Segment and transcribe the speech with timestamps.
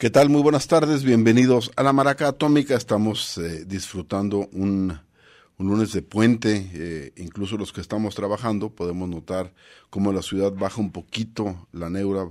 [0.00, 0.30] ¿Qué tal?
[0.30, 2.74] Muy buenas tardes, bienvenidos a la Maraca Atómica.
[2.74, 4.98] Estamos eh, disfrutando un,
[5.58, 9.52] un, lunes de puente, eh, incluso los que estamos trabajando podemos notar
[9.90, 12.26] cómo la ciudad baja un poquito la neura,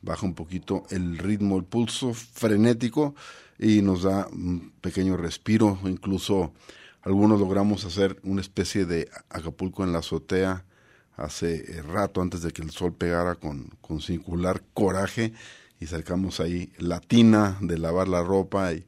[0.00, 3.16] baja un poquito el ritmo, el pulso frenético
[3.58, 6.52] y nos da un pequeño respiro, incluso
[7.02, 10.64] algunos logramos hacer una especie de Acapulco en la azotea
[11.16, 15.32] hace eh, rato antes de que el sol pegara con, con singular coraje
[15.80, 18.84] y sacamos ahí la tina de lavar la ropa y,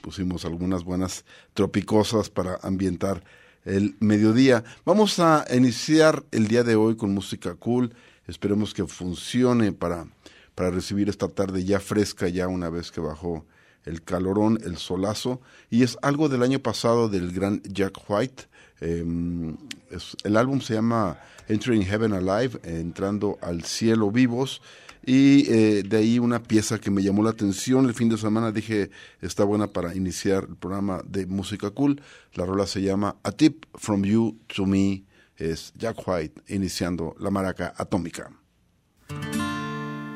[0.00, 3.24] pusimos algunas buenas tropicosas para ambientar
[3.64, 4.62] el mediodía.
[4.84, 7.94] Vamos a iniciar el día de hoy con música cool.
[8.28, 10.06] Esperemos que funcione para,
[10.54, 13.46] para recibir esta tarde ya fresca, ya una vez que bajó
[13.86, 15.40] el calorón, el solazo.
[15.70, 18.44] Y es algo del año pasado del gran Jack White.
[18.80, 24.60] Es, el álbum se llama Entering Heaven Alive, entrando al cielo vivos
[25.06, 27.86] y eh, de ahí una pieza que me llamó la atención.
[27.86, 32.00] El fin de semana dije está buena para iniciar el programa de música cool
[32.34, 35.04] la rola se llama A Tip From You To Me.
[35.36, 38.30] Es Jack White iniciando la maraca atómica.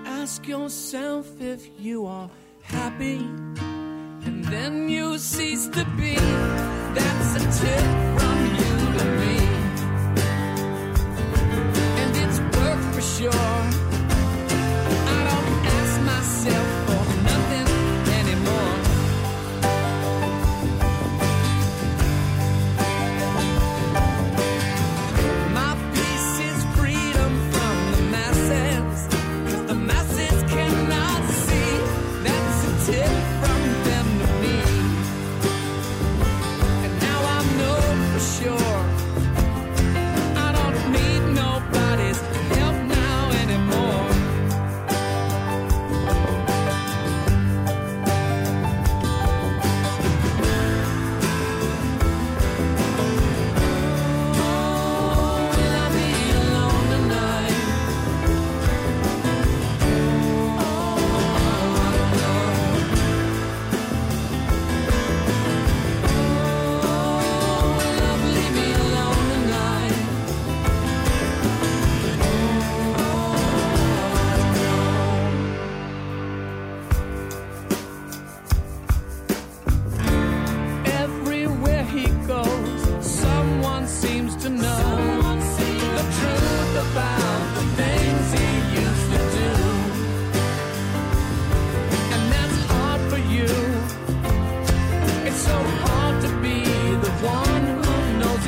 [0.04, 2.30] Ask yourself if you are
[2.62, 3.18] happy
[4.24, 6.14] and then you cease to be.
[6.94, 8.17] That's a tip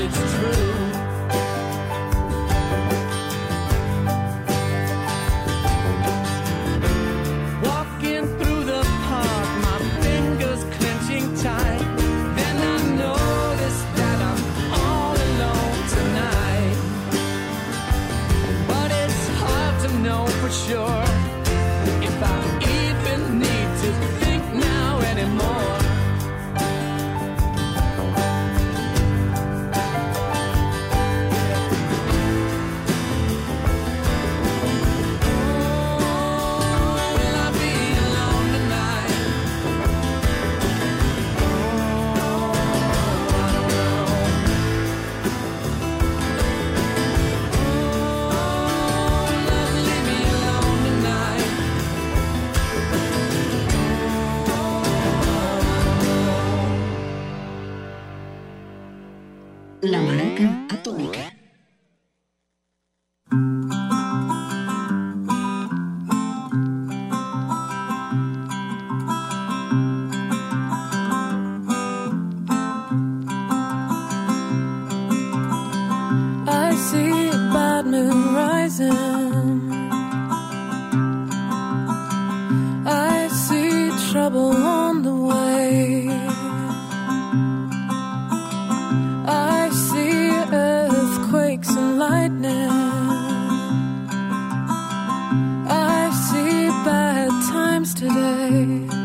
[0.03, 0.77] it's true.
[7.69, 11.85] Walking through the park, my fingers clenching tight.
[12.37, 14.41] Then I notice that I'm
[14.81, 16.77] all alone tonight.
[18.69, 21.10] But it's hard to know for sure.
[98.51, 99.00] 雨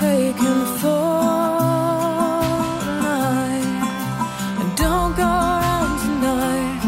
[0.00, 0.88] Taken for.
[4.60, 6.80] And don't go around tonight.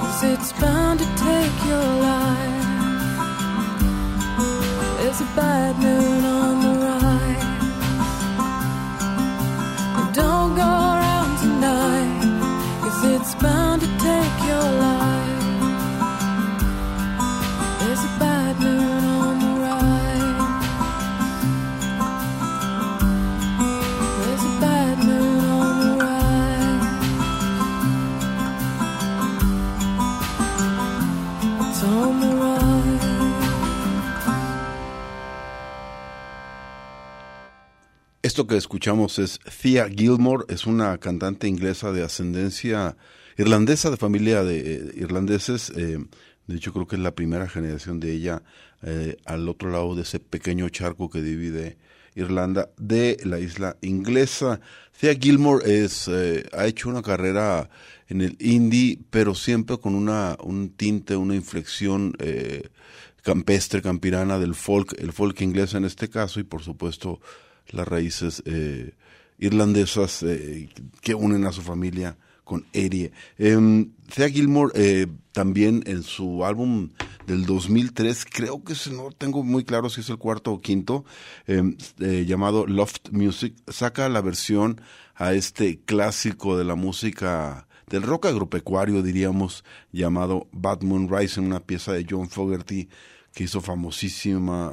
[0.00, 2.66] Cause it's bound to take your life.
[4.98, 5.99] There's a bad moon
[38.30, 42.96] Esto que escuchamos es Thea Gilmore, es una cantante inglesa de ascendencia
[43.36, 45.70] irlandesa, de familia de eh, irlandeses.
[45.70, 45.98] eh,
[46.46, 48.44] de hecho, creo que es la primera generación de ella
[48.84, 51.76] eh, al otro lado de ese pequeño charco que divide
[52.14, 54.60] Irlanda de la isla inglesa.
[55.00, 57.68] Thea Gilmore es, eh, ha hecho una carrera
[58.06, 62.68] en el indie, pero siempre con una, un tinte, una inflexión eh,
[63.24, 67.20] campestre, campirana del folk, el folk inglés en este caso, y por supuesto
[67.70, 68.94] las raíces eh,
[69.38, 70.68] irlandesas eh,
[71.00, 72.16] que unen a su familia
[72.50, 73.12] con Erie.
[73.38, 76.90] Eh, Thea Gilmore eh, también en su álbum
[77.26, 81.04] del 2003, creo que no tengo muy claro si es el cuarto o quinto,
[81.46, 81.62] eh,
[82.00, 84.80] eh, llamado Loft Music, saca la versión
[85.14, 91.60] a este clásico de la música del rock agropecuario, diríamos, llamado Bad Moon Rising, una
[91.60, 92.88] pieza de John Fogerty
[93.32, 94.72] que hizo famosísima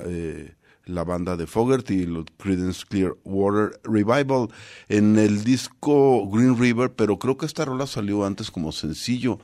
[0.87, 4.49] la banda de Fogerty los Creedence Clearwater Revival
[4.89, 9.39] en el disco Green River, pero creo que esta rola salió antes como sencillo.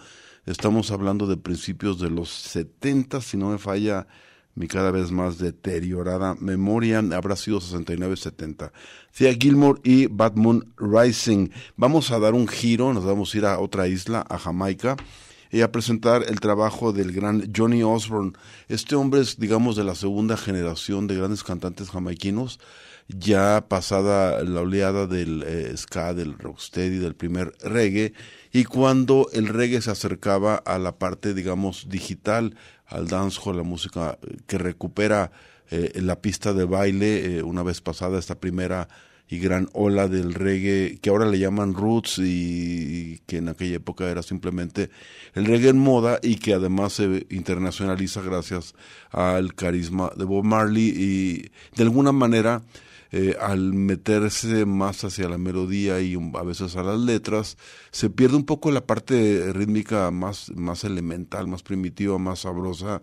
[0.45, 4.07] Estamos hablando de principios de los 70, si no me falla
[4.55, 8.71] mi cada vez más deteriorada memoria, habrá sido 69-70.
[9.17, 11.49] Thea Gilmore y Bad Moon Rising.
[11.75, 14.95] Vamos a dar un giro, nos vamos a ir a otra isla, a Jamaica
[15.53, 18.33] y a presentar el trabajo del gran Johnny Osborne.
[18.69, 22.59] Este hombre es, digamos, de la segunda generación de grandes cantantes jamaiquinos,
[23.07, 28.13] ya pasada la oleada del eh, ska, del rocksteady, del primer reggae,
[28.51, 32.55] y cuando el reggae se acercaba a la parte, digamos, digital,
[32.87, 35.31] al dancehall, la música eh, que recupera
[35.69, 38.87] eh, la pista de baile, una vez pasada esta primera
[39.33, 44.07] y gran ola del reggae que ahora le llaman roots y, que en aquella época
[44.07, 44.91] era simplemente
[45.33, 48.75] el reggae en moda y que además se internacionaliza gracias
[49.09, 52.61] al carisma de Bob Marley y de alguna manera
[53.11, 57.57] eh, al meterse más hacia la melodía y a veces a las letras,
[57.89, 63.01] se pierde un poco la parte rítmica más, más elemental, más primitiva, más sabrosa,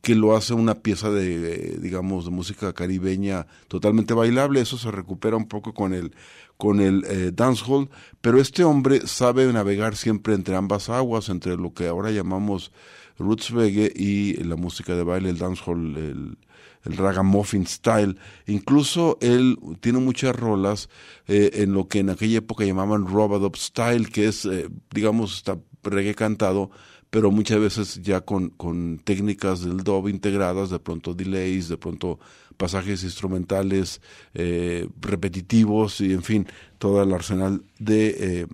[0.00, 4.60] que lo hace una pieza de, digamos, de música caribeña totalmente bailable.
[4.60, 6.14] Eso se recupera un poco con el,
[6.56, 7.90] con el eh, dancehall,
[8.20, 12.72] pero este hombre sabe navegar siempre entre ambas aguas, entre lo que ahora llamamos
[13.18, 16.38] roots reggae y la música de baile, el dancehall, el,
[16.84, 18.16] el ragamuffin style.
[18.46, 20.88] Incluso él tiene muchas rolas
[21.26, 25.58] eh, en lo que en aquella época llamaban robadop style, que es, eh, digamos, está
[25.82, 26.70] reggae cantado,
[27.10, 32.18] pero muchas veces ya con, con técnicas del dub integradas, de pronto delays, de pronto
[32.56, 34.00] pasajes instrumentales
[34.34, 36.46] eh, repetitivos y en fin,
[36.78, 38.16] todo el arsenal de...
[38.18, 38.46] eh,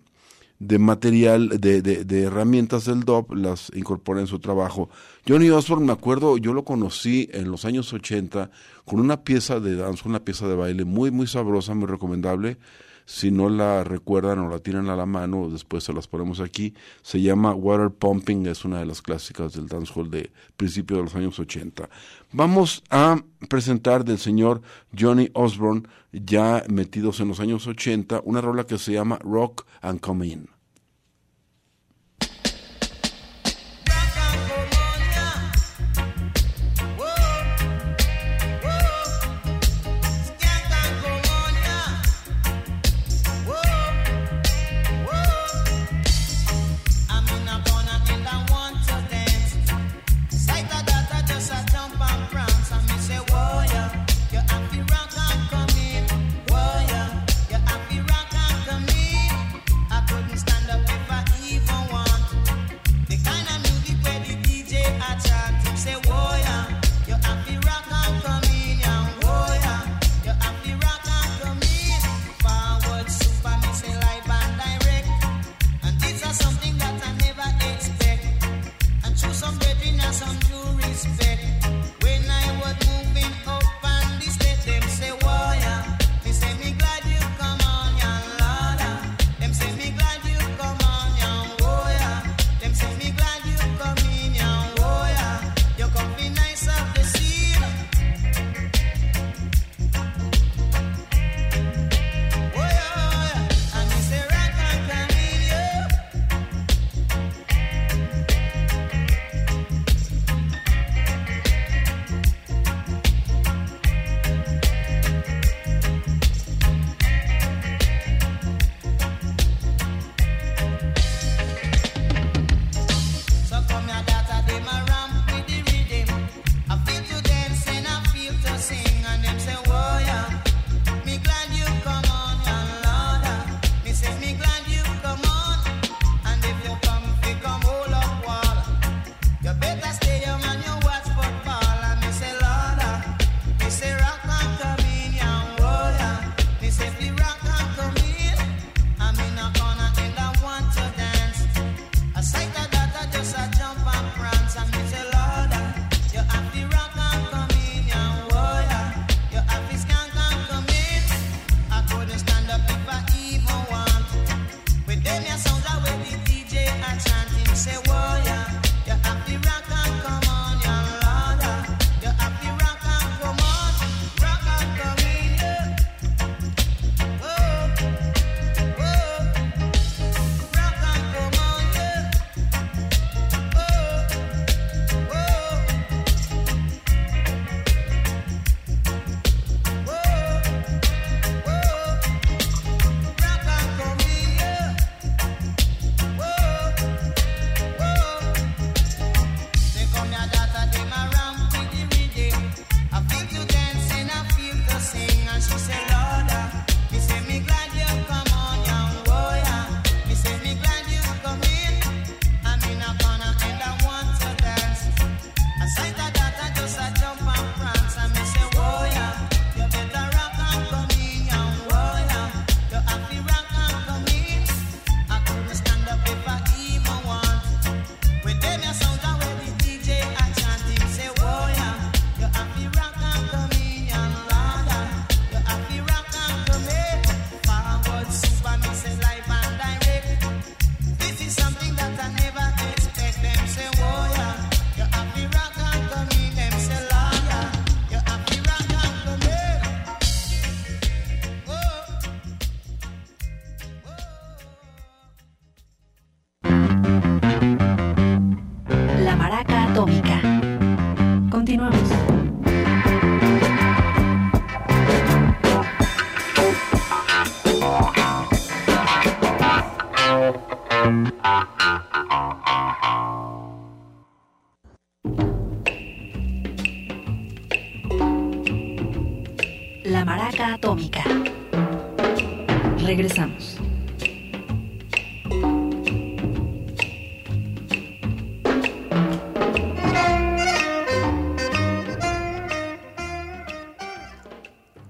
[0.59, 4.89] de material, de, de, de herramientas del dub, las incorpora en su trabajo.
[5.29, 8.51] Johnny Osborne, me acuerdo, yo lo conocí en los años 80
[8.87, 12.57] con una pieza de danza, una pieza de baile muy, muy sabrosa, muy recomendable.
[13.07, 16.75] Si no la recuerdan o la tienen a la mano, después se las ponemos aquí.
[17.03, 21.15] Se llama Water Pumping, es una de las clásicas del dancehall de principios de los
[21.15, 21.89] años 80.
[22.33, 24.61] Vamos a presentar del señor
[24.99, 30.01] Johnny Osborne, ya metidos en los años 80, una rola que se llama Rock and
[30.01, 30.56] Come In.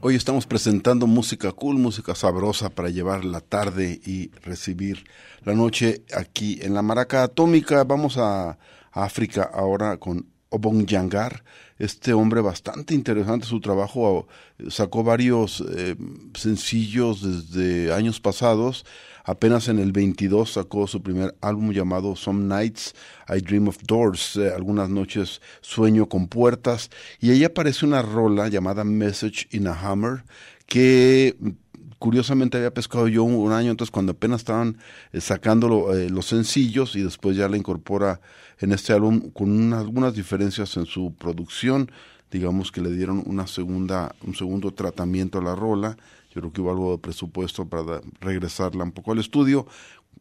[0.09, 5.05] Hoy estamos presentando música cool, música sabrosa para llevar la tarde y recibir
[5.43, 7.83] la noche aquí en la Maraca Atómica.
[7.83, 8.57] Vamos a,
[8.93, 11.43] África ahora con Obong Yangar,
[11.81, 15.97] este hombre bastante interesante, su trabajo ah, sacó varios eh,
[16.35, 18.87] sencillos desde años pasados
[19.27, 22.95] apenas en el 22 sacó su primer álbum llamado Some Nights
[23.29, 26.91] I Dream of Doors, eh, algunas noches sueño con puertas,
[27.21, 30.25] y ahí aparece una rola llamada Message in a Hammer,
[30.67, 31.37] que
[31.99, 34.79] curiosamente había pescado yo un, año, entonces cuando apenas estaban
[35.13, 38.21] eh, sacando eh, los sencillos y después ya la incorpora
[38.61, 41.91] en este álbum con algunas diferencias en su producción,
[42.31, 45.97] digamos que le dieron una segunda, un segundo tratamiento a la rola,
[46.37, 49.67] yo creo que hubo algo de presupuesto para regresarla un poco al estudio.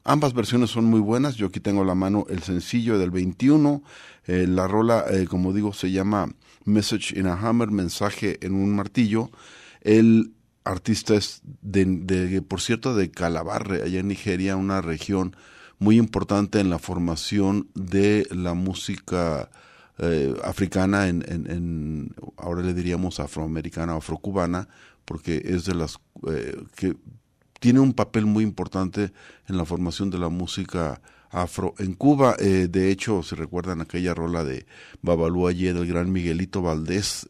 [0.05, 3.83] Ambas versiones son muy buenas, yo aquí tengo a la mano el sencillo del 21,
[4.27, 9.29] eh, la rola, como digo, se llama Message in a Hammer, mensaje en un martillo.
[9.81, 10.31] El
[10.63, 15.35] artista es de, por cierto, de Calabar, allá en Nigeria, una región
[15.79, 19.49] muy importante en la formación de la música
[19.97, 24.67] eh, africana, en, en, ahora le diríamos afroamericana, afrocubana,
[25.05, 26.95] porque es de las eh, que
[27.59, 29.11] tiene un papel muy importante
[29.47, 32.35] en la formación de la música afro en Cuba.
[32.39, 34.65] Eh, de hecho, si recuerdan aquella rola de
[35.01, 37.29] Babalú ayer del gran Miguelito Valdés,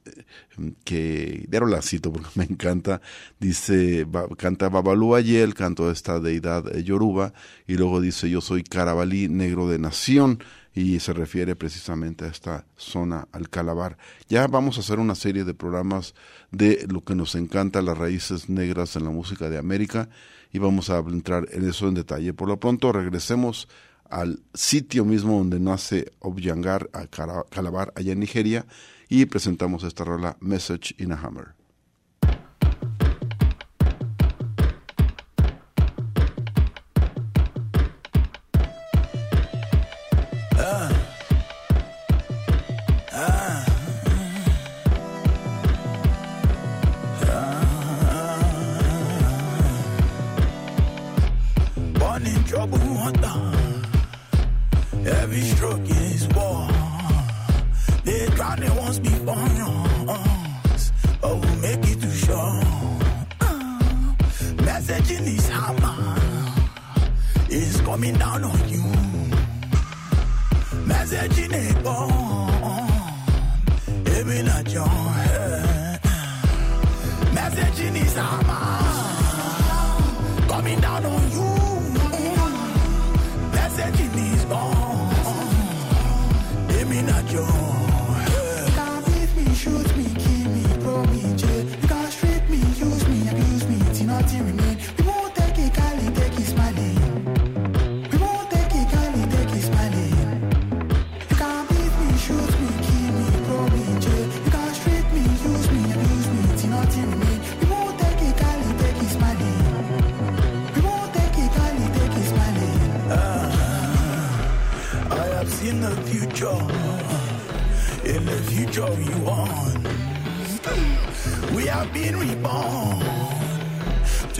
[0.84, 3.02] que ya la cito porque me encanta,
[3.40, 4.08] dice,
[4.38, 7.34] canta Babalú ayer, el canto de esta deidad eh, yoruba,
[7.68, 10.40] y luego dice, yo soy Carabalí, negro de nación,
[10.74, 13.98] y se refiere precisamente a esta zona, al Calabar.
[14.28, 16.14] Ya vamos a hacer una serie de programas
[16.52, 20.10] de lo que nos encanta, las raíces negras en la música de América,
[20.52, 22.34] y vamos a entrar en eso en detalle.
[22.34, 23.68] Por lo pronto, regresemos
[24.10, 28.66] al sitio mismo donde nace Obyangar, a Calabar, allá en Nigeria,
[29.10, 31.65] y presentamos esta rola Message in a Hammer.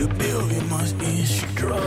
[0.06, 1.85] to build, you must be strong.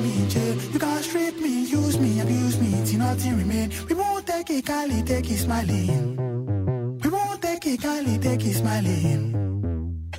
[0.00, 0.26] me,
[0.72, 3.70] You can't strip me, use me, abuse me, till nothing remain.
[3.88, 6.16] We won't take it kindly, take it smiling.
[7.02, 9.34] We won't take it kindly, take it smiling.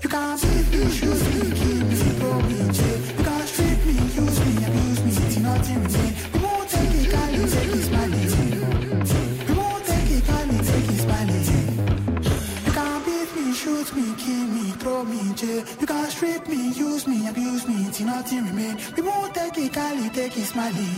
[0.01, 2.97] You can't treat me, use me, keep me, throw me, Jay.
[3.17, 6.38] You can't strip me, use me, abuse me, till nothing remain.
[15.43, 18.77] Me, use me, abuse me, until nothing remain.
[18.95, 20.95] We won't take it, Cali, take it, smiling.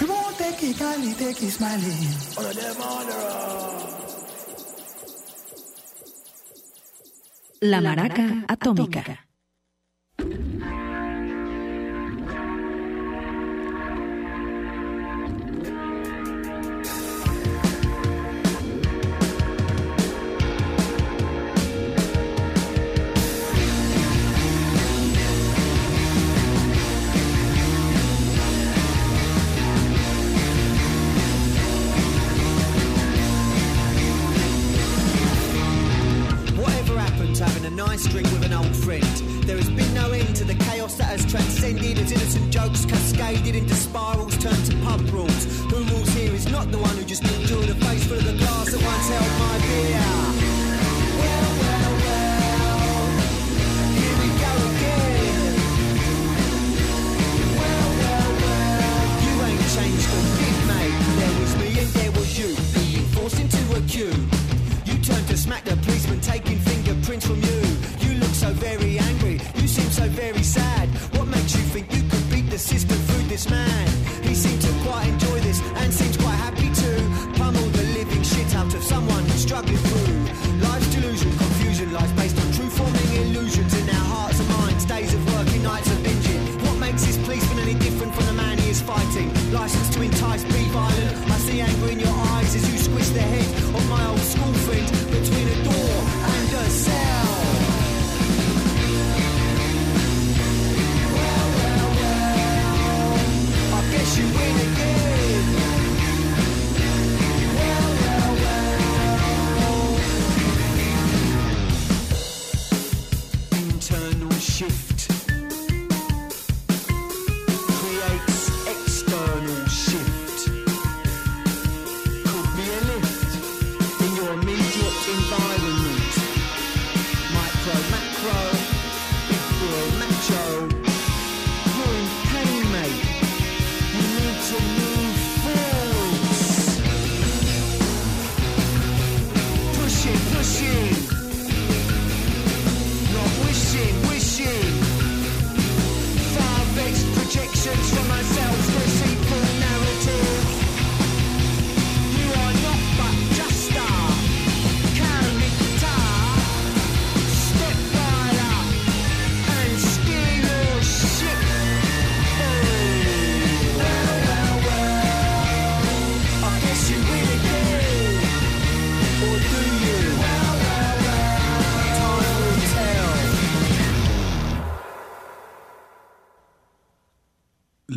[0.00, 2.06] We won't take it, Cali, take it, smiling.
[2.36, 3.06] All of them on.
[7.60, 9.18] La Maraca Atómica.
[10.18, 10.87] Whatever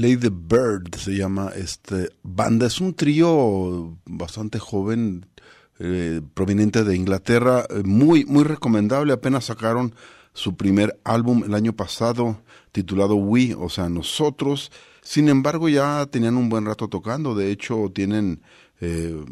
[0.01, 2.65] Lady Bird se llama este banda.
[2.65, 5.27] Es un trío bastante joven,
[5.77, 9.13] eh, proveniente de Inglaterra, eh, muy, muy recomendable.
[9.13, 9.93] Apenas sacaron
[10.33, 14.71] su primer álbum el año pasado, titulado We, o sea, nosotros.
[15.03, 17.35] Sin embargo, ya tenían un buen rato tocando.
[17.35, 18.41] De hecho, tienen,
[18.79, 19.23] eh,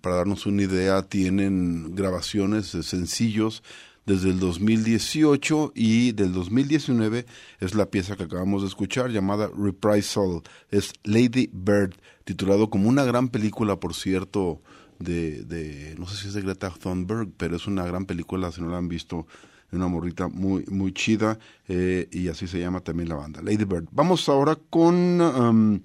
[0.00, 3.62] para darnos una idea, tienen grabaciones de sencillos
[4.06, 7.26] desde el 2018 y del 2019
[7.60, 10.42] es la pieza que acabamos de escuchar llamada Reprisal.
[10.70, 14.60] Es Lady Bird, titulado como una gran película, por cierto,
[14.98, 18.60] de, de no sé si es de Greta Thunberg, pero es una gran película, si
[18.60, 19.26] no la han visto,
[19.72, 21.38] una morrita muy, muy chida,
[21.68, 23.88] eh, y así se llama también la banda, Lady Bird.
[23.90, 25.80] Vamos ahora con um,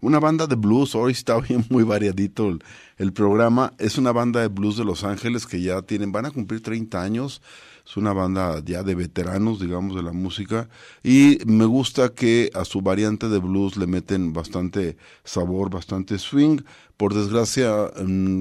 [0.00, 2.58] una banda de blues, hoy está bien muy variadito
[2.96, 6.30] el, programa, es una banda de blues de Los Ángeles que ya tienen, van a
[6.30, 7.42] cumplir 30 años,
[7.86, 10.68] es una banda ya de veteranos, digamos, de la música,
[11.02, 16.58] y me gusta que a su variante de blues le meten bastante sabor, bastante swing.
[16.96, 17.90] Por desgracia,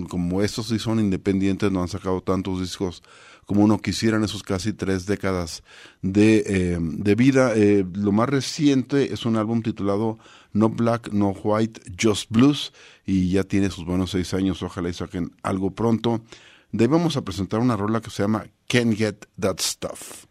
[0.09, 3.01] como estos sí son independientes, no han sacado tantos discos
[3.49, 5.63] como uno quisiera en esos casi tres décadas
[6.03, 7.53] de, eh, de vida.
[7.55, 10.19] Eh, lo más reciente es un álbum titulado
[10.53, 12.73] No Black, No White, Just Blues,
[13.05, 16.21] y ya tiene sus buenos seis años, ojalá y saquen algo pronto.
[16.71, 20.28] De ahí vamos a presentar una rola que se llama Can't Get That Stuff.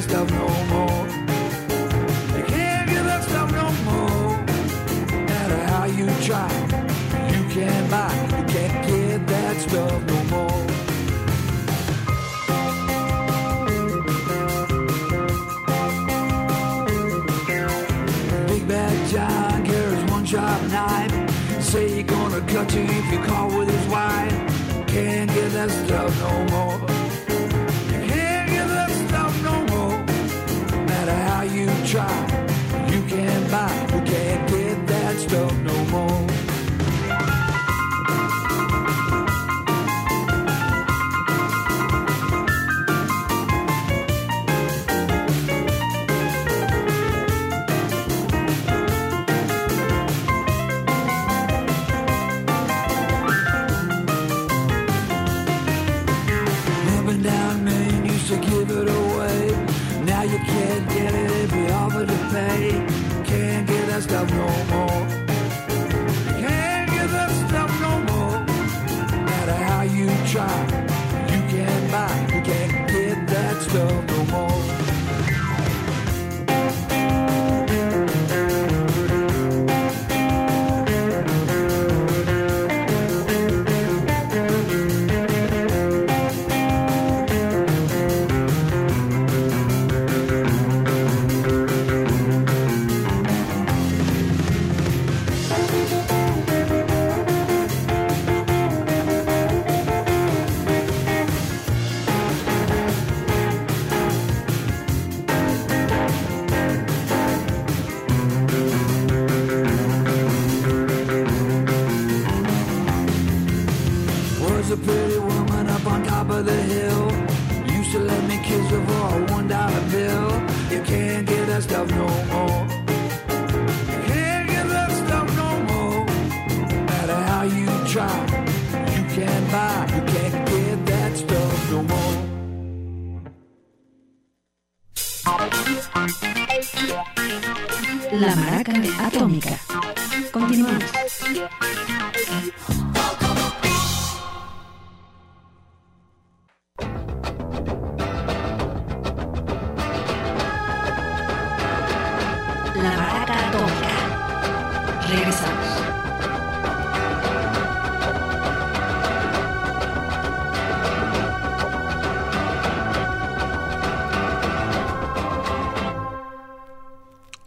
[0.00, 1.06] That stuff no more.
[2.38, 4.36] You can't get that stuff no more.
[5.10, 6.48] No matter how you try,
[7.32, 10.66] you can't buy, you can't get that stuff no more.
[18.46, 21.60] Big bad John carries one sharp knife.
[21.60, 24.86] Say you're gonna cut you if you caught with his wife.
[24.86, 26.97] Can't get that stuff no more.
[31.88, 32.27] Try,
[64.08, 64.87] Can't get that stuff no more.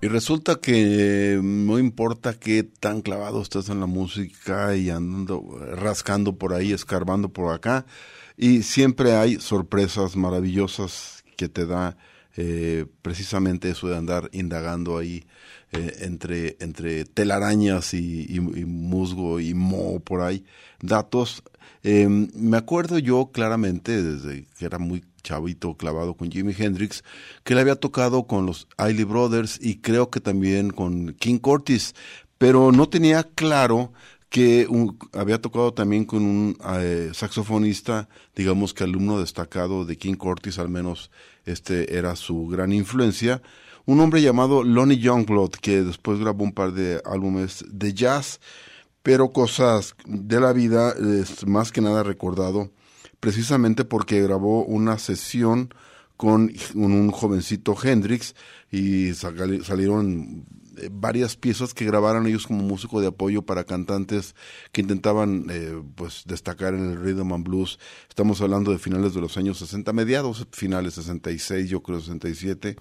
[0.03, 6.37] Y resulta que no importa qué tan clavado estés en la música y andando, rascando
[6.37, 7.85] por ahí, escarbando por acá,
[8.35, 11.97] y siempre hay sorpresas maravillosas que te da
[12.35, 15.23] eh, precisamente eso de andar indagando ahí
[15.71, 20.43] eh, entre, entre telarañas y, musgo y moho por ahí,
[20.81, 21.43] datos.
[21.83, 27.03] Eh, me acuerdo yo claramente desde que era muy chavito clavado con Jimi Hendrix,
[27.43, 31.95] que le había tocado con los Isley Brothers y creo que también con King Curtis,
[32.37, 33.93] pero no tenía claro
[34.31, 34.65] que
[35.11, 40.69] había tocado también con un eh, saxofonista, digamos que alumno destacado de King Curtis, al
[40.69, 41.11] menos
[41.45, 43.41] este era su gran influencia,
[43.85, 48.39] un hombre llamado Lonnie Youngblood, que después grabó un par de álbumes de jazz,
[49.03, 52.71] pero cosas de la vida es más que nada recordado
[53.21, 55.73] precisamente porque grabó una sesión
[56.17, 58.35] con un jovencito Hendrix
[58.69, 60.45] y salieron
[60.77, 64.35] eh, varias piezas que grabaron ellos como músico de apoyo para cantantes
[64.71, 67.79] que intentaban eh, pues destacar en el rhythm and blues.
[68.07, 72.75] Estamos hablando de finales de los años 60, mediados finales 66, yo creo 67.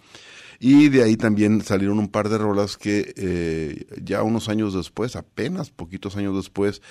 [0.62, 5.16] Y de ahí también salieron un par de rolas que eh, ya unos años después,
[5.16, 6.82] apenas poquitos años después,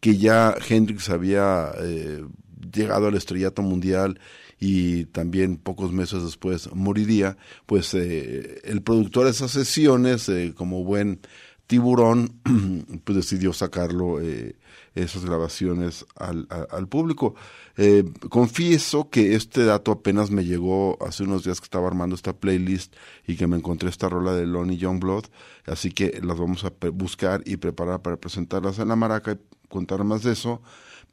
[0.00, 2.24] que ya Hendrix había eh,
[2.72, 4.20] llegado al estrellato mundial
[4.60, 10.84] y también pocos meses después moriría, pues eh, el productor de esas sesiones, eh, como
[10.84, 11.20] buen
[11.66, 12.40] tiburón,
[13.04, 14.56] pues decidió sacarlo, eh,
[14.94, 17.34] esas grabaciones al, al público.
[17.76, 22.32] Eh, confieso que este dato apenas me llegó hace unos días que estaba armando esta
[22.32, 22.94] playlist
[23.26, 25.26] y que me encontré esta rola de Lonnie Youngblood,
[25.66, 30.02] así que las vamos a buscar y preparar para presentarlas en la maraca y contar
[30.04, 30.60] más de eso.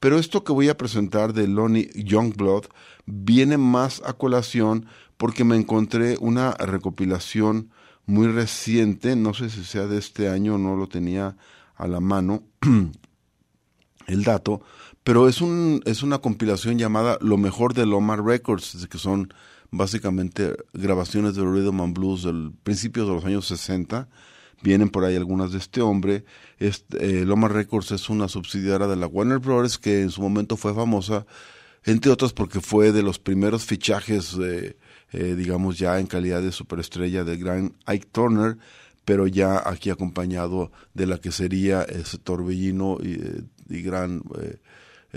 [0.06, 2.65] Pero esto que voy a presentar de Lonnie Youngblood
[3.08, 4.86] viene más a colación
[5.18, 7.72] porque me encontré una recopilación
[8.06, 11.38] muy reciente, no sé si sea de este año, no lo tenía
[11.76, 12.44] a la mano
[14.06, 14.62] el dato,
[15.04, 19.34] pero es, un, es una compilación llamada Lo mejor de Loma Records, que son
[19.72, 24.08] básicamente grabaciones de rhythm and blues del principios de los años 60
[24.62, 26.26] vienen por ahí algunas de este hombre.
[26.60, 30.74] Este, Loma Records es una subsidiaria de la Warner Brothers que en su momento fue
[30.74, 31.26] famosa,
[31.84, 34.76] entre otras porque fue de los primeros fichajes, eh,
[35.12, 38.58] digamos ya en calidad de superestrella del gran Ike Turner,
[39.06, 44.22] pero ya aquí acompañado de la que sería ese torbellino y, eh, y gran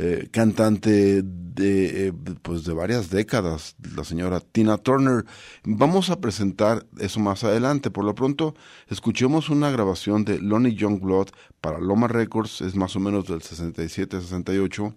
[0.01, 5.25] eh, cantante de, eh, pues de varias décadas, la señora Tina Turner.
[5.65, 7.91] Vamos a presentar eso más adelante.
[7.91, 8.55] Por lo pronto,
[8.87, 11.31] escuchemos una grabación de Lonnie Youngblood
[11.61, 14.95] para Loma Records, es más o menos del 67-68,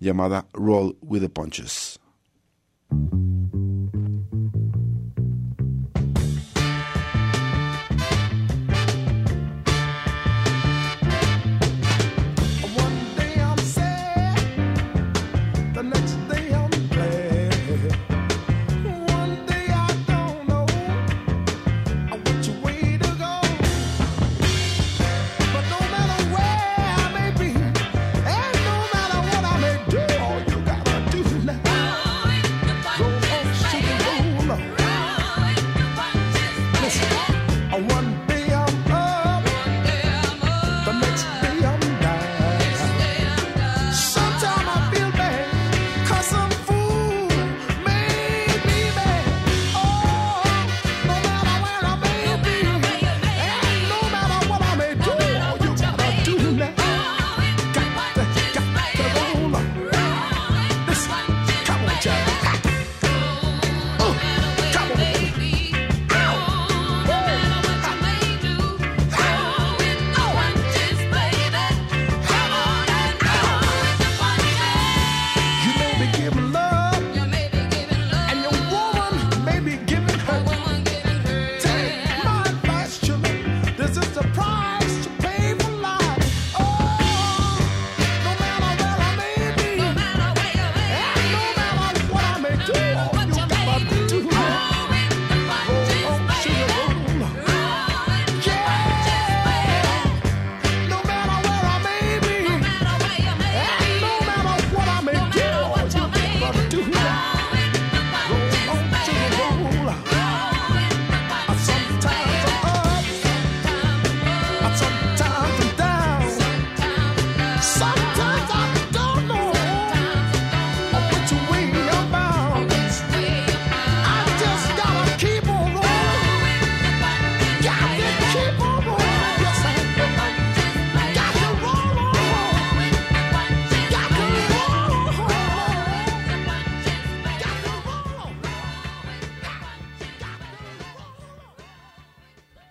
[0.00, 2.00] llamada Roll with the Punches.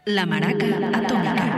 [0.09, 1.48] La maraca atómica.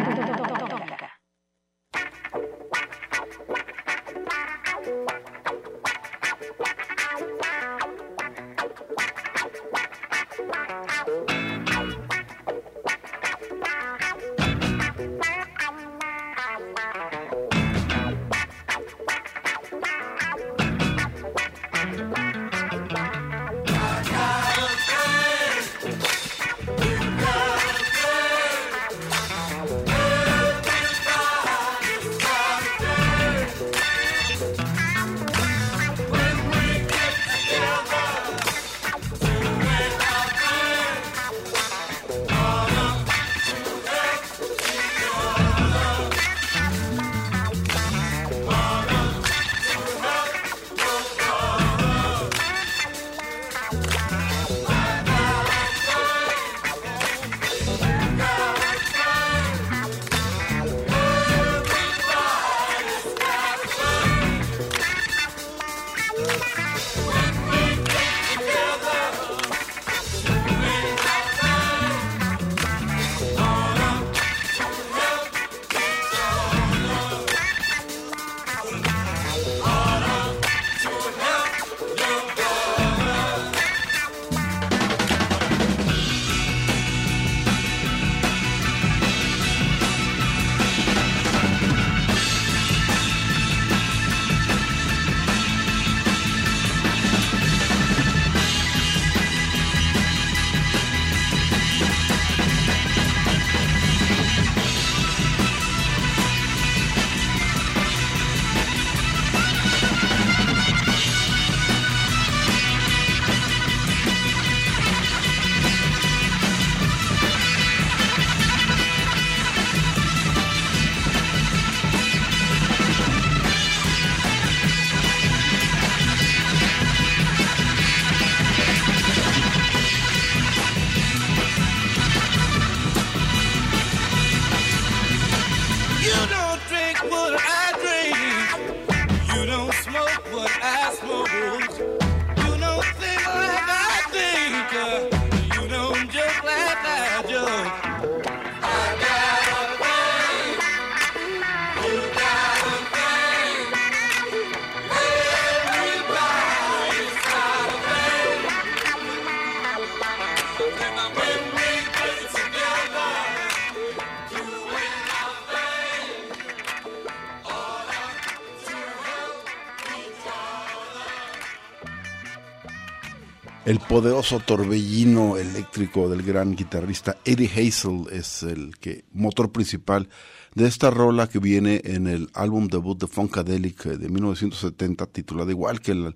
[173.92, 180.08] Poderoso torbellino eléctrico del gran guitarrista Eddie Hazel es el que motor principal
[180.56, 185.52] de esta rola que viene en el álbum debut de Funkadelic eh, de 1970 titulado
[185.52, 186.16] igual que el,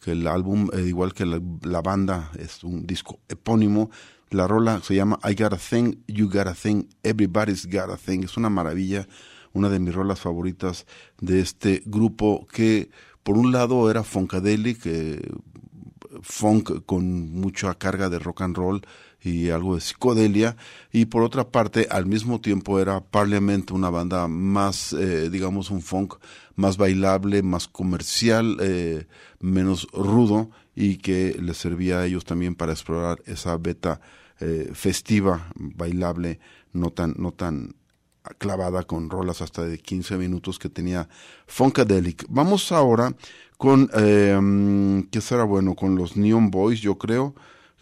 [0.00, 3.90] que el álbum, eh, igual que la, banda, es un disco epónimo.
[4.30, 7.96] La rola se llama I Got a Thing, You Got a Thing, Everybody's Got a
[7.96, 8.22] Thing.
[8.22, 9.08] Es una maravilla,
[9.52, 10.86] una de mis rolas favoritas
[11.20, 12.90] de este grupo que
[13.28, 15.20] por un lado era Funkadelic, eh,
[16.22, 18.82] funk con mucha carga de rock and roll
[19.20, 20.56] y algo de psicodelia
[20.92, 25.82] y por otra parte al mismo tiempo era Parliament una banda más eh, digamos un
[25.82, 26.14] funk
[26.54, 29.06] más bailable más comercial eh,
[29.40, 34.00] menos rudo y que les servía a ellos también para explorar esa beta
[34.40, 36.38] eh, festiva bailable
[36.72, 37.74] no tan no tan
[38.36, 41.08] clavada con rolas hasta de 15 minutos que tenía
[41.46, 42.26] Funkadelic.
[42.28, 43.14] Vamos ahora
[43.58, 45.74] con, eh, ¿qué será bueno?
[45.74, 47.34] Con los Neon Boys, yo creo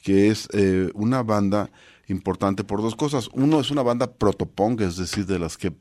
[0.03, 1.71] que es eh, una banda
[2.09, 3.29] importante por dos cosas.
[3.33, 5.73] Uno es una banda protopunk, es decir, de las que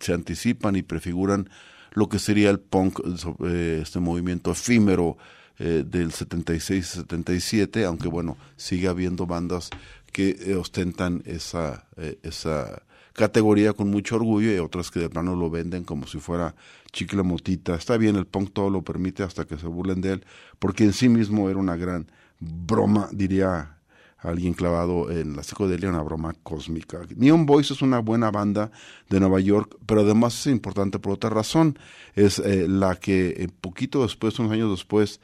[0.00, 1.48] se anticipan y prefiguran
[1.92, 3.00] lo que sería el punk,
[3.46, 5.16] eh, este movimiento efímero
[5.58, 9.68] eh, del 76-77, aunque bueno, sigue habiendo bandas
[10.10, 12.82] que eh, ostentan esa, eh, esa
[13.20, 16.54] categoría con mucho orgullo y otras que de plano lo venden como si fuera
[16.90, 17.74] chicle motita.
[17.74, 20.24] Está bien, el punk todo lo permite hasta que se burlen de él,
[20.58, 22.06] porque en sí mismo era una gran
[22.38, 23.76] broma, diría
[24.16, 27.00] alguien clavado en la psicodelia, una broma cósmica.
[27.14, 28.70] Neon Boys es una buena banda
[29.10, 31.78] de Nueva York, pero además es importante por otra razón.
[32.14, 35.20] Es eh, la que eh, poquito después, unos años después,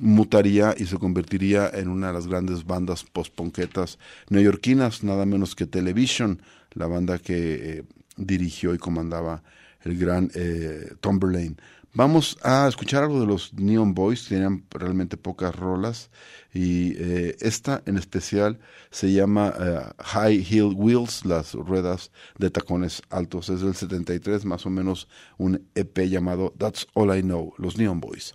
[0.00, 3.98] mutaría y se convertiría en una de las grandes bandas post-ponquetas
[4.28, 6.40] neoyorquinas, nada menos que Television,
[6.72, 7.84] la banda que eh,
[8.16, 9.42] dirigió y comandaba
[9.82, 11.56] el gran eh, Tom Verlaine.
[11.92, 16.08] Vamos a escuchar algo de los Neon Boys, tenían realmente pocas rolas
[16.54, 18.60] y eh, esta en especial
[18.92, 23.48] se llama eh, High Heel Wheels, las ruedas de tacones altos.
[23.48, 27.98] Es del 73, más o menos un EP llamado That's All I Know, los Neon
[28.00, 28.34] Boys.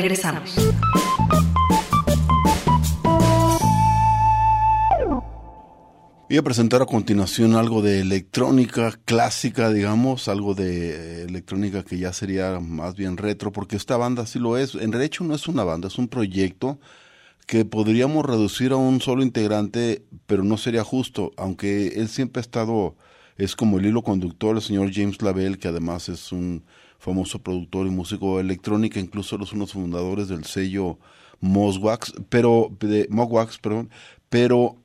[0.00, 0.54] Regresamos.
[6.28, 11.98] Voy a presentar a continuación algo de electrónica clásica, digamos, algo de eh, electrónica que
[11.98, 14.76] ya sería más bien retro, porque esta banda sí lo es.
[14.76, 16.78] En derecho no es una banda, es un proyecto
[17.48, 22.42] que podríamos reducir a un solo integrante, pero no sería justo, aunque él siempre ha
[22.42, 22.94] estado,
[23.36, 26.62] es como el hilo conductor, el señor James Lavelle, que además es un
[26.98, 30.98] famoso productor y músico electrónica, incluso los unos fundadores del sello
[31.40, 33.90] Moswax, pero de Mogwax, perdón,
[34.28, 34.76] pero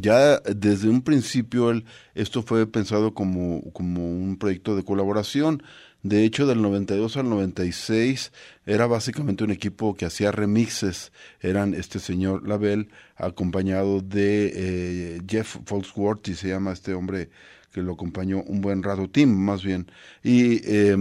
[0.00, 1.72] ya desde un principio
[2.14, 5.62] esto fue pensado como, como un proyecto de colaboración.
[6.02, 8.32] De hecho, del 92 al 96
[8.64, 11.12] era básicamente un equipo que hacía remixes.
[11.40, 17.28] Eran este señor Label acompañado de eh, Jeff Folksworthy, se llama este hombre
[17.72, 19.90] que lo acompañó un buen rato, Tim más bien.
[20.24, 20.96] Y, eh,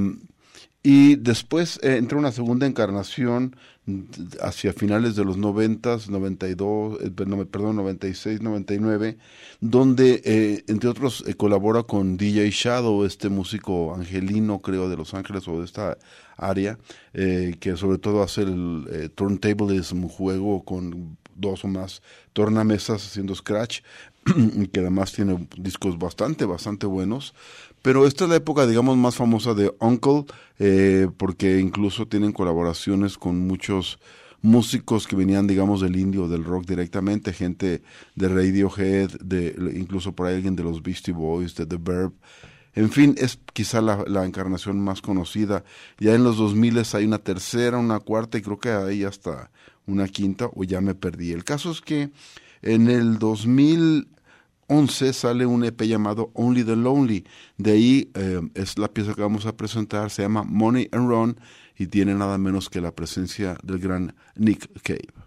[0.82, 3.56] y después eh, entró una segunda encarnación
[4.42, 9.18] hacia finales de los 90, 92, eh, perdón, 96, 99,
[9.62, 15.14] donde, eh, entre otros, eh, colabora con DJ Shadow, este músico angelino, creo, de Los
[15.14, 15.98] Ángeles o de esta
[16.38, 16.78] área,
[17.14, 22.02] eh, que sobre todo hace el eh, turntablism, un juego con dos o más
[22.34, 23.82] tornamesas haciendo scratch,
[24.72, 27.34] que además tiene discos bastante, bastante buenos.
[27.82, 30.26] Pero esta es la época, digamos, más famosa de Uncle,
[30.60, 34.00] eh, porque incluso tienen colaboraciones con muchos
[34.42, 37.82] músicos que venían, digamos, del indio, del rock directamente, gente
[38.16, 42.14] de Radiohead, de, incluso por ahí alguien de los Beastie Boys, de The Verb.
[42.74, 45.64] En fin, es quizá la, la encarnación más conocida.
[46.00, 49.52] Ya en los 2000 hay una tercera, una cuarta y creo que hay hasta
[49.86, 51.32] una quinta o ya me perdí.
[51.32, 52.12] El caso es que
[52.62, 53.20] en el
[54.70, 57.26] 2011 sale un EP llamado Only the Lonely.
[57.58, 61.40] De ahí eh, es la pieza que vamos a presentar, se llama Money and Run
[61.76, 65.19] y tiene nada menos que la presencia del gran Nick Cave.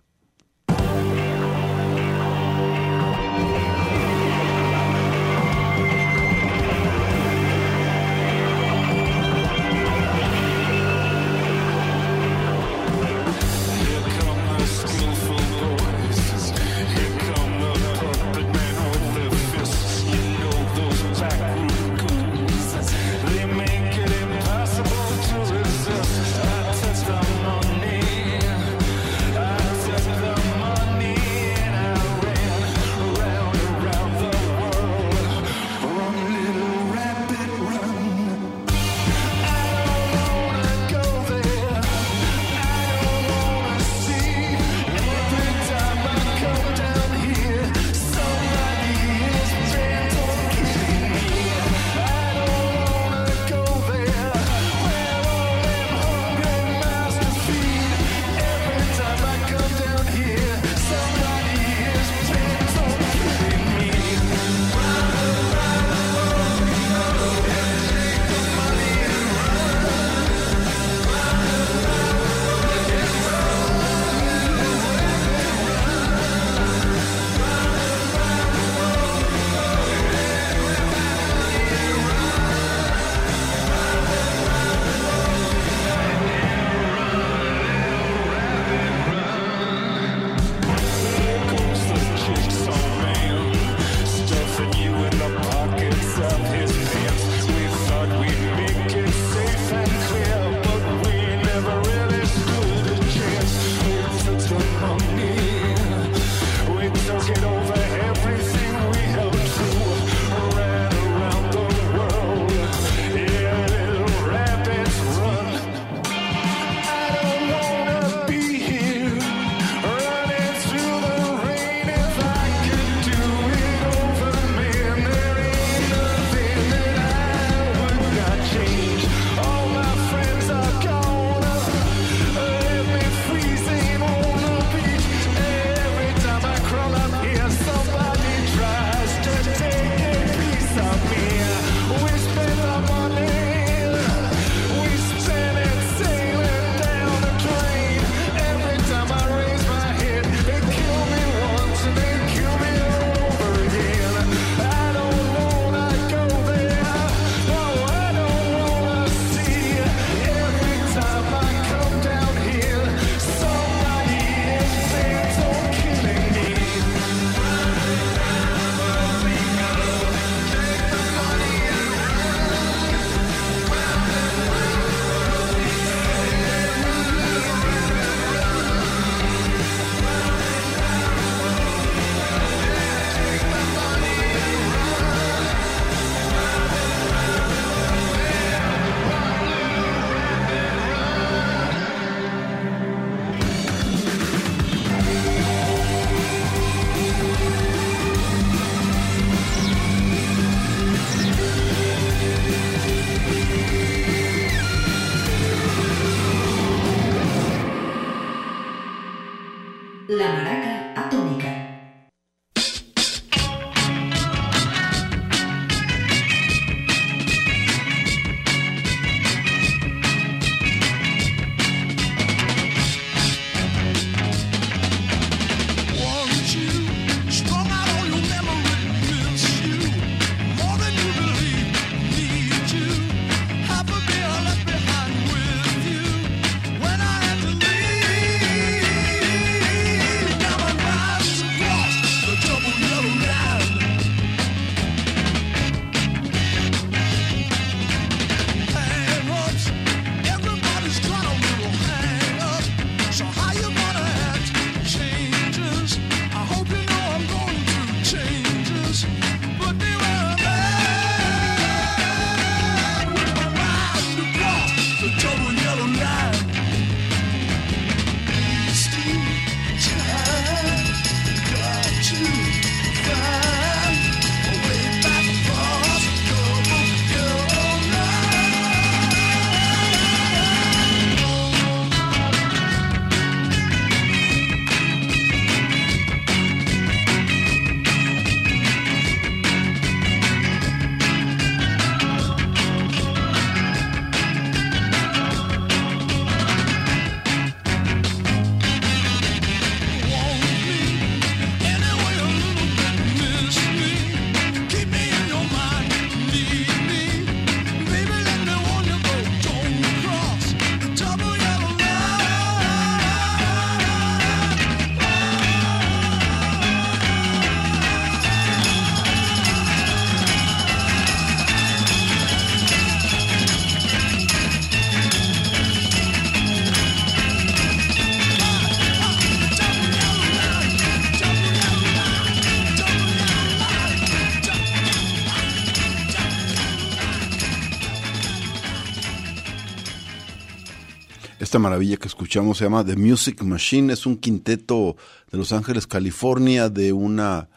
[341.53, 344.97] Esta maravilla que escuchamos se llama The Music Machine, es un quinteto
[345.31, 347.51] de Los Ángeles, California, de una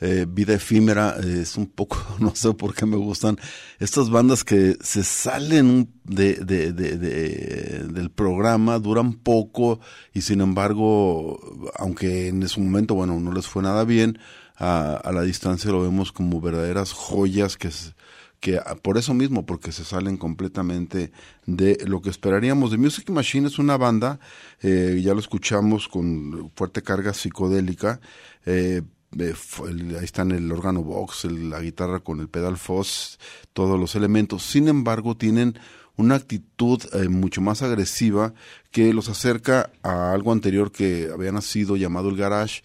[0.00, 3.38] eh, vida efímera, eh, es un poco, no sé por qué me gustan
[3.78, 9.78] estas bandas que se salen de, de, de, de- del programa, duran poco
[10.12, 11.38] y sin embargo,
[11.76, 14.18] aunque en ese momento, bueno, no les fue nada bien,
[14.56, 17.70] a, a la distancia lo vemos como verdaderas joyas que,
[18.40, 21.12] que ah, por eso mismo, porque se salen completamente
[21.46, 22.70] de lo que esperaríamos.
[22.70, 24.20] The Music Machine es una banda,
[24.62, 28.00] eh, ya lo escuchamos con fuerte carga psicodélica,
[28.44, 28.82] eh,
[29.18, 29.34] eh,
[29.98, 33.18] ahí están el órgano box, la guitarra con el pedal fuzz,
[33.52, 34.42] todos los elementos.
[34.42, 35.58] Sin embargo, tienen
[35.96, 38.34] una actitud mucho más agresiva
[38.70, 42.62] que los acerca a algo anterior que había nacido llamado el garage,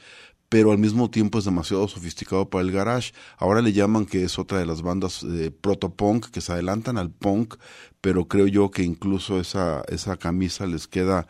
[0.52, 3.14] pero al mismo tiempo es demasiado sofisticado para el garage.
[3.38, 7.10] Ahora le llaman que es otra de las bandas de proto-punk que se adelantan al
[7.10, 7.56] punk,
[8.02, 11.26] pero creo yo que incluso esa, esa camisa les queda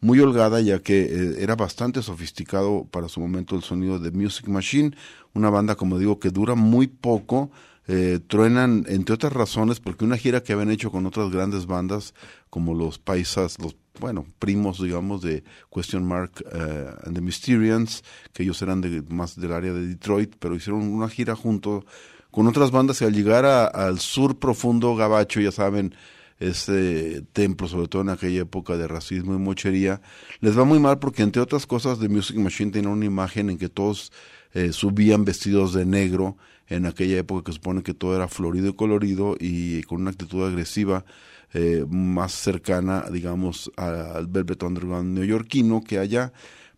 [0.00, 4.48] muy holgada ya que eh, era bastante sofisticado para su momento el sonido de Music
[4.48, 4.90] Machine,
[5.34, 7.52] una banda como digo que dura muy poco,
[7.86, 12.12] eh, truenan entre otras razones porque una gira que habían hecho con otras grandes bandas
[12.50, 18.42] como los paisas, los bueno, primos digamos de Question Mark eh, and the Mysterians, que
[18.42, 21.84] ellos eran de, más del área de Detroit, pero hicieron una gira junto
[22.30, 25.94] con otras bandas y al llegar a- al sur profundo gabacho, ya saben,
[26.40, 30.00] ese templo, sobre todo en aquella época de racismo y mochería,
[30.40, 33.56] les va muy mal porque entre otras cosas The Music Machine tiene una imagen en
[33.58, 34.10] que todos
[34.52, 36.36] eh, subían vestidos de negro
[36.66, 40.44] en aquella época que supone que todo era florido y colorido y con una actitud
[40.44, 41.04] agresiva
[41.54, 46.32] eh, más cercana, digamos, al Velvet Underground neoyorquino que allá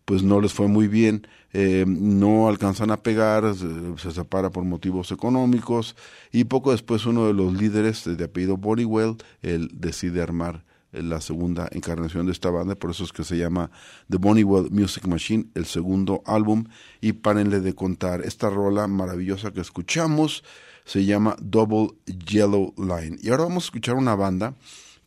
[0.05, 3.67] pues no les fue muy bien, eh, no alcanzan a pegar, se,
[3.97, 5.97] se separa por motivos económicos
[6.31, 10.63] y poco después uno de los líderes de apellido Bodywell, él decide armar
[10.93, 13.69] eh, la segunda encarnación de esta banda, por eso es que se llama
[14.09, 16.65] The Bonniewell Music Machine, el segundo álbum,
[17.01, 20.45] y párenle de contar, esta rola maravillosa que escuchamos
[20.87, 23.17] se llama Double Yellow Line.
[23.21, 24.55] Y ahora vamos a escuchar una banda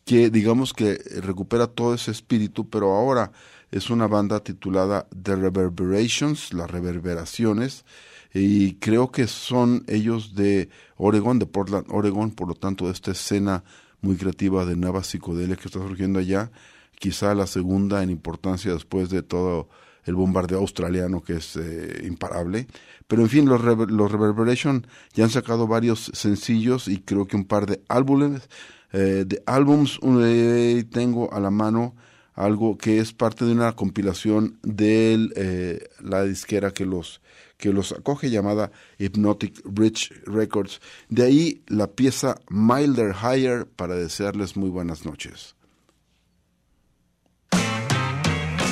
[0.05, 3.31] que digamos que recupera todo ese espíritu, pero ahora
[3.71, 7.83] es una banda titulada The Reverberations, las reverberaciones,
[8.31, 13.11] y creo que son ellos de Oregon, de Portland, Oregon, por lo tanto de esta
[13.11, 13.63] escena
[14.01, 16.51] muy creativa de nueva psicodelia que está surgiendo allá,
[16.99, 19.67] quizá la segunda en importancia después de todo
[20.05, 22.67] el bombardeo australiano que es eh, imparable.
[23.07, 27.35] Pero en fin, los, Rever- los Reverberation ya han sacado varios sencillos y creo que
[27.35, 28.49] un par de álbumes.
[28.93, 31.95] eh, de álbums eh, tengo a la mano
[32.33, 37.21] algo que es parte de una compilación de eh, la disquera que los
[37.57, 40.81] que los acoge llamada Hypnotic Bridge Records.
[41.09, 45.55] De ahí la pieza Milder Higher para desearles muy buenas noches.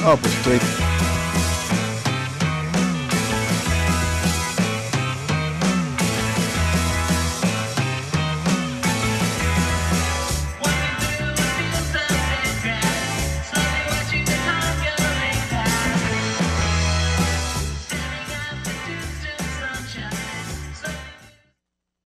[0.05, 0.34] Oh, pues